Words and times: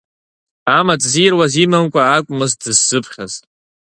Амаҵ 0.77 1.01
зируаз 1.11 1.53
имамкәа 1.63 2.01
акәмызт 2.15 2.59
дызсыԥхьаз. 2.63 3.33